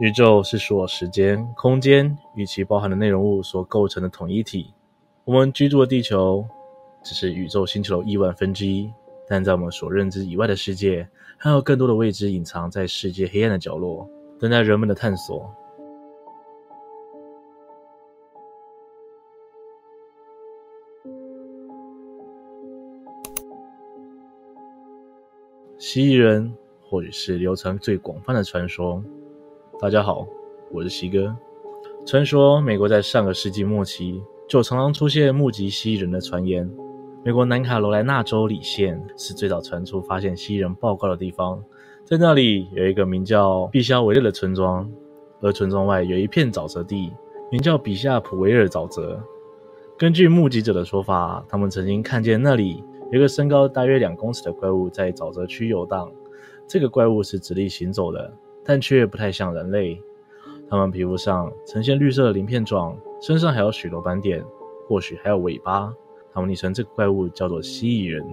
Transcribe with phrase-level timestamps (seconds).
[0.00, 4.72] 宇宙是所有时间、空间与其包含的内容物所构成的统一体。
[5.26, 6.42] 我们居住的地球
[7.04, 8.90] 只是宇宙星球的亿万分之一，
[9.28, 14.08] 但在我们所认知以外的世界，还有更多的未知隐藏在世界黑暗的角落，
[14.38, 15.54] 等待人们的探索。
[25.78, 29.04] 蜥蜴人或许是流传最广泛的传说。
[29.80, 30.28] 大家好，
[30.70, 31.34] 我是西哥。
[32.04, 36.70] 传说美国在上个世纪末期就常常出现目击蜥蜴人的传言。
[37.24, 41.64] 美国南卡罗来纳州里县是最早传出发现蜥蜴人报告的地方，
[42.04, 44.86] 在那里有一个名叫毕肖维勒的村庄，
[45.40, 47.10] 而村庄外有一片沼泽地，
[47.50, 49.18] 名叫比夏普维尔沼泽。
[49.96, 52.84] 根据目击者的说法，他们曾经看见那里。
[53.10, 56.12] 有一个身高大约两公尺的怪物在沼泽区游荡。
[56.68, 58.32] 这个怪物是直立行走的，
[58.70, 60.00] 但却不太像人类。
[60.68, 64.44] 它们皮肤上呈现绿色鳞片状，身上还有许多斑点，
[64.86, 65.92] 或许还有尾巴。
[66.32, 68.24] 他们昵称这个怪物叫做蜥蜴人。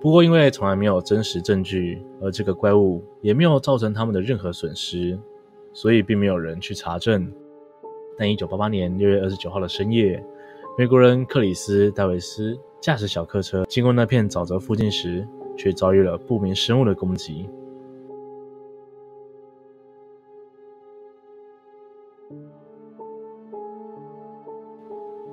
[0.00, 5.18] 不过，因为从来没有真实证据，而这个怪物也没有造成他们的任何损失，
[5.74, 7.30] 所以并没有人去查证。
[8.16, 10.24] 但一九八八年六月二十九号的深夜，
[10.78, 12.58] 美国人克里斯·戴维斯。
[12.80, 17.50] 驾驶小客车经过那片沼泽附近时，却遭遇了不明生物的攻击。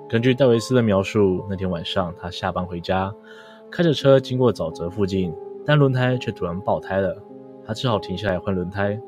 [0.08, 3.12] 根据戴维斯的描述，那天晚上他下班回家，
[3.72, 5.34] 开着车经过沼泽附近，
[5.66, 7.18] 但轮胎却突然爆胎了，
[7.66, 9.02] 他只好停下来换轮胎。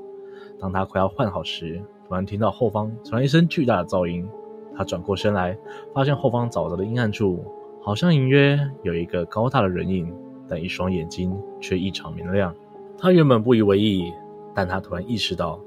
[0.60, 4.28] 当他快要换好时，突然听到后方传来一声巨大的噪音。
[4.76, 5.56] 他转过身来，
[5.94, 7.46] 发现后方沼泽的阴暗处。
[7.80, 10.12] 好像隐约有一个高大的人影，
[10.48, 12.54] 但一双眼睛却异常明亮。
[12.98, 14.12] 他原本不以为意，
[14.54, 15.60] 但他突然意识到，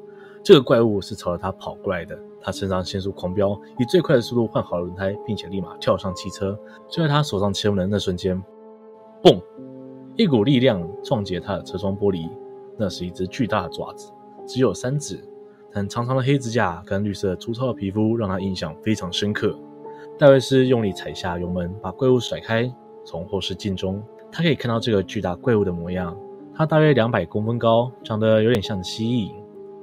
[0.42, 2.19] 这个怪物是朝着他跑过来的。
[2.42, 6.58] 他肾上腺素狂飙，以最快的速度换好了轮胎，并且立马跳上汽车。
[6.88, 8.42] 就在他手上切门的那瞬间，
[9.23, 9.40] 嘣！
[10.17, 12.30] 一股力量撞击他的车窗玻璃。
[12.79, 14.11] 那是一只巨大的爪子，
[14.46, 15.23] 只有三指，
[15.70, 19.55] 但长长的黑指甲跟绿色粗糙的皮肤让他印象非常深刻。
[20.18, 22.73] 戴维斯用力踩下油门，把怪物甩开。
[23.05, 24.02] 从后视镜中，
[24.33, 26.17] 他可以看到这个巨大怪物的模样。
[26.55, 29.30] 它大约两百公分高，长得有点像蜥蜴，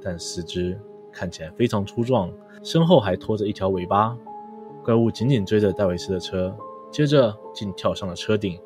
[0.02, 0.78] 但四肢
[1.12, 2.30] 看起来非常粗壮，
[2.62, 4.16] 身后还拖着一条尾巴。
[4.84, 6.56] 怪物紧紧追着戴维斯的车，
[6.90, 8.58] 接着竟跳上了车顶。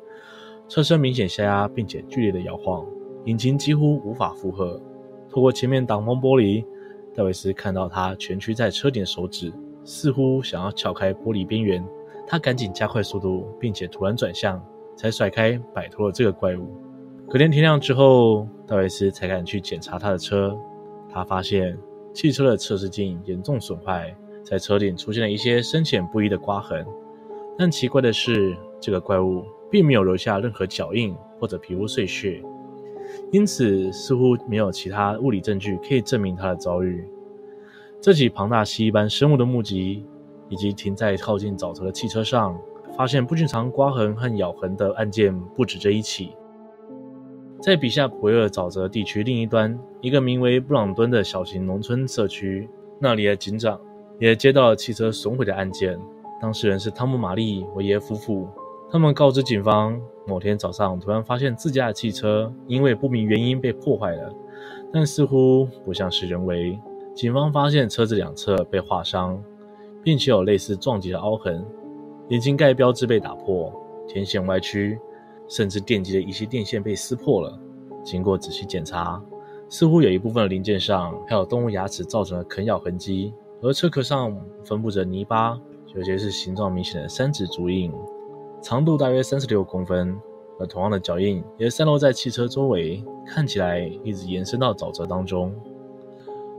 [0.69, 2.85] 车身明显下压，并且剧烈的摇晃，
[3.25, 4.81] 引擎几乎无法负荷。
[5.29, 6.65] 透过前面挡风玻璃，
[7.13, 9.51] 戴维斯看到他蜷曲在车顶的手指。
[9.85, 11.85] 似乎想要撬开玻璃边缘，
[12.25, 14.65] 他赶紧加快速度，并且突然转向，
[14.95, 16.69] 才甩开，摆脱了这个怪物。
[17.27, 20.57] 隔天天亮之后，戴维斯才敢去检查他的车。
[21.13, 21.77] 他发现
[22.13, 26.85] 汽车的测试镜严重损坏，在车顶出现了一些深浅不一的刮痕。
[27.57, 32.41] 但奇怪的是，这个怪物并没有留下任何脚印或者皮肤碎屑，
[33.31, 37.07] 因此似乎没有其他物理证据可以证明他的遭遇。
[38.01, 40.03] 这起庞大蜥蜴般生物的目击，
[40.49, 42.59] 以及停在靠近沼泽的汽车上
[42.97, 46.35] 发现不寻常刮痕和咬痕的案件不止这一起。
[47.63, 52.69] 在比夏普维尔沼泽地区另一端，一个名为布朗敦的小型农村社区，
[52.99, 53.79] 那里的警长
[54.19, 55.97] 也接到了汽车损毁的案件。
[56.41, 58.49] 当事人是汤姆·玛丽·维耶夫妇。
[58.91, 59.97] 他们告知警方，
[60.27, 64.29] 某天早上突然发现自家的汽车因为不明原因被破坏了，
[64.91, 66.77] 但似乎不像是人为。
[67.15, 69.41] 警方发现车子两侧被划伤，
[70.03, 71.65] 并且有类似撞击的凹痕，
[72.27, 73.71] 引擎盖标志被打破，
[74.05, 74.99] 天线歪曲，
[75.55, 77.59] 甚至电机的一些电线被撕破了。
[78.03, 79.21] 经过仔细检查，
[79.69, 83.31] 似乎有一部分零件上还有动物牙齿造成的啃咬痕迹，
[83.61, 85.55] 而车壳上分布着泥巴，
[85.93, 87.93] 有些是形状明显的三指足印，
[88.63, 90.19] 长度大约三十六公分，
[90.59, 95.53] 而同样的脚印也散落在汽车周围，看起来一直延伸到沼泽当中。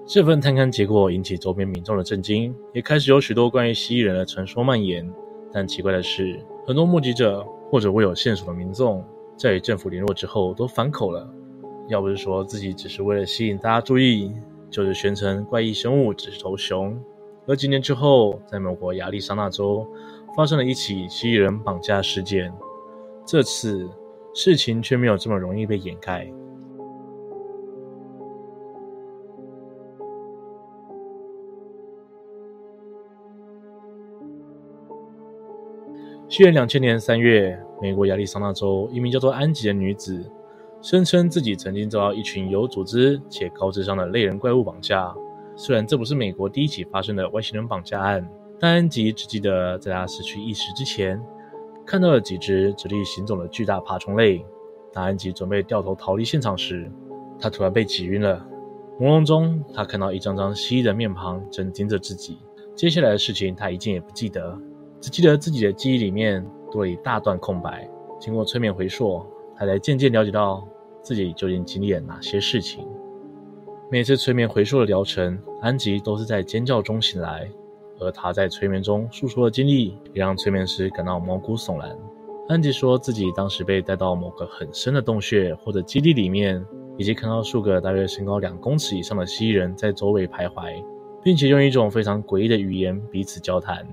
[0.07, 5.13] 这份探勘结果引起周边民众的震惊，也开始有许多关于蜥蜴人的传说蔓延。
[5.53, 9.05] 但奇怪的是，很多目击者或者未有线索的民众，
[9.37, 11.29] 在与政府联络之后都反口了。
[11.89, 14.33] 要不是说自己只是为了吸引大家注意，
[14.71, 16.97] 就是宣称怪异生物只是头熊。
[17.49, 19.85] 而几年之后，在美国亚利桑那州
[20.37, 22.55] 发生了一起蜥蜴人绑架事件，
[23.27, 23.91] 这次
[24.33, 26.33] 事情却没有这么容易被掩盖。
[36.27, 40.25] 西元两千年三月，美国亚利桑那州一名叫做安吉的女子，
[40.81, 45.15] 声称自己曾经遭到一群有组织且高智商的类人怪物绑架，
[45.55, 48.27] 虽然这不是美国第一起发生的外星人绑架案，
[48.59, 51.21] 但安吉只记得在他失去意识之前，
[51.85, 54.45] 看到了几只直立行走的巨大爬虫类。
[54.95, 56.91] 当安吉准备掉头逃离现场时，
[57.39, 58.45] 他突然被挤晕了。
[58.99, 62.39] 朦胧中，他看到一张张蜥蜴的面庞正盯着自己。
[62.75, 64.59] 接下来的事情他一件也不记得，
[65.05, 66.43] 只记得自己的记忆里面
[66.73, 67.87] 多了一大段空白。
[68.19, 69.23] 经过催眠回溯，
[69.55, 70.67] 他才渐渐了解到
[71.03, 72.89] 自己究竟经历了哪些事情。
[73.91, 77.47] 每次催眠回溯的疗程，安吉都是在尖叫中醒来，
[78.01, 81.95] 而他在催眠中诉说的经历，也让催眠师感到毛骨悚然。
[82.49, 86.65] 安吉说自己当时被带到某个很深的洞穴或者基地里面。
[86.97, 90.73] 以及看到数个大约身高两公尺以上的蜥蜴人在周围徘徊，
[91.25, 93.85] 并且用一种非常诡异的语言彼此交谈。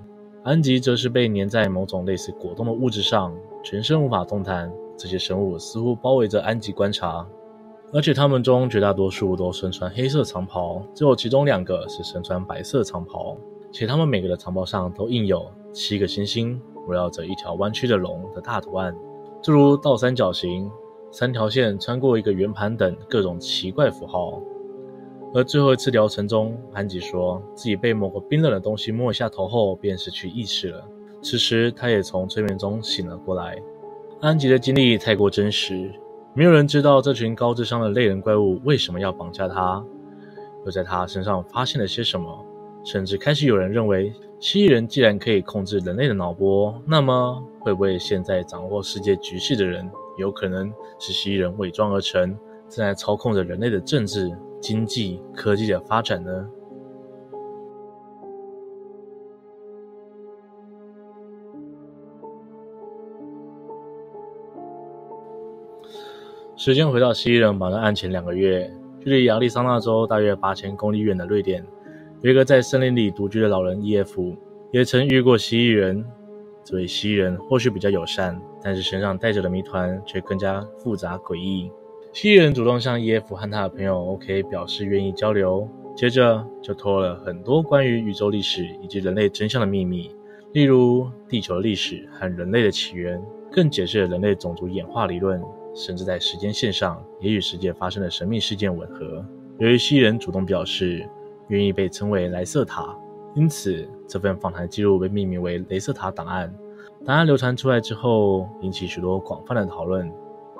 [0.44, 3.32] 安吉则是被粘在某种类似果冻的物质上，
[3.64, 4.72] 全身无法动弹。
[4.98, 7.24] 这些生物似乎包围着安吉观察，
[7.94, 13.38] 而且他们中绝大多数都身穿黑色长袍，只有其中两个是身穿白色长袍，
[13.72, 18.96] 且他们每个的长袍上都印有七个星星，围绕着一条弯曲的龙的大图案，
[19.44, 20.70] 诸如倒三角形。
[21.12, 24.42] 三条线穿过一个圆盘等各种奇怪符号，
[25.33, 30.83] 而最后一次疗程中，安吉说自己被某个冰冷的东西摸一下头后，便失去意识了。
[31.22, 33.57] 此时，他也从催眠中醒了过来。
[34.19, 35.89] 安吉的经历太过真实，
[36.33, 39.83] 没有人知道这群高智商的类人怪物为什么要绑架他，
[40.66, 42.45] 又在他身上发现了些什么。
[42.83, 49.89] 甚至开始有人认为，蜥蜴人既然可以控制人类的脑波，那么会不会现在掌握世界局势的人？
[50.18, 52.36] 有可能是蜥蜴人伪装而成，
[52.68, 54.30] 正在操控着人类的政治、
[54.62, 56.48] 经济、科技的发展呢？
[66.56, 71.66] 时间回到蜥蜴人绑架案前两个月，距离亚利桑那州大约八千公里远的瑞典，
[72.22, 74.36] 有一个在森林里独居的老人 E.F，
[74.72, 76.06] 也曾遇过蜥蜴人。
[76.64, 81.72] 这位蜥蜴人或许比较友善，但是身上带着的谜团却更加复杂诡异。
[82.13, 85.66] 蜥蜴人主动向 E.F 和他的朋友 O.K 表示愿意交流，
[85.96, 90.13] 接着就透露了很多关于宇宙历史以及人类真相的秘密，
[90.52, 95.42] 例如地球的历史和人类的起源，更解释了人类种族演化理论，
[95.74, 99.25] 甚至在时间线上也与世界发生的神秘事件吻合。
[99.60, 101.07] 由于蜥蜴人主动表示
[101.48, 102.94] 愿意被称为莱瑟塔。
[103.36, 106.54] 因此，这份访谈记录被命名为“雷瑟塔档案”。
[107.06, 110.12] 档案流传出来之后，引起许多广泛的讨论。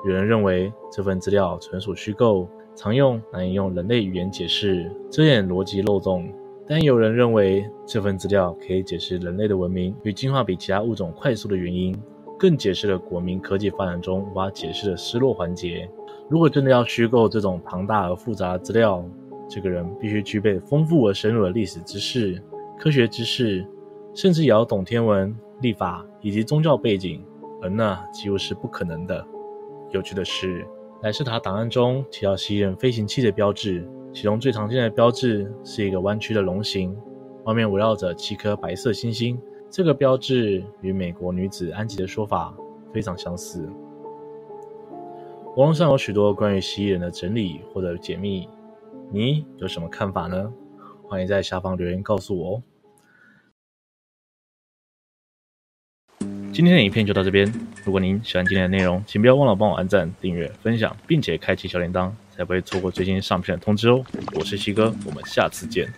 [0.04, 6.24] 有人认为这份资料纯属虚构，常用难以用人类语言解释，遮掩逻辑漏洞；
[6.66, 11.96] 但有人认为这份资料可以解释人类的文明与进化比其他物种快速的原因，
[12.36, 15.88] 更解释了国民科技发展中无法解释的失落环节。
[16.28, 19.04] 如果真的要虚构这种庞大而复杂的资料，
[19.48, 22.42] 这个人必须具备丰富而深入的历史知识。
[22.76, 23.64] 科学知识，
[24.14, 27.24] 甚至也要懂天文、历法以及宗教背景，
[27.60, 29.24] 而那几乎是不可能的。
[29.92, 30.66] 有趣的是，
[31.02, 36.96] 莱斯塔档案中提到蜥蜴人飞行器的标志，其中最常见的标志是一个弯曲的龙形，
[37.44, 39.38] 外面围绕着七颗白色星星。
[39.70, 42.54] 这个标志与美国女子安吉的说法
[42.92, 43.68] 非常相似。
[45.56, 48.48] 网络上有许多关于蜥蜴人的整理或者解密，
[49.10, 50.50] 你有什么看法呢？
[51.06, 52.62] 欢迎在下方留言告诉我哦。
[56.52, 57.50] 今天的影片就到这边。
[57.82, 64.04] 如果您喜欢今天的内容，请不要忘了帮我按赞、订阅、分享，并且开启小铃铛，才不会错过最新上片的通知哦。
[64.34, 65.90] 我是西哥，我们下次见。